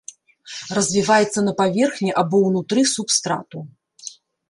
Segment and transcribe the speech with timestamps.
[0.77, 3.67] Развіваецца на паверхні або ўнутры субстрату.